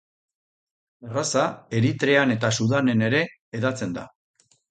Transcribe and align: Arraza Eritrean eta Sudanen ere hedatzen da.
Arraza 1.09 1.43
Eritrean 1.81 2.35
eta 2.37 2.51
Sudanen 2.63 3.05
ere 3.09 3.23
hedatzen 3.59 3.97
da. 4.01 4.07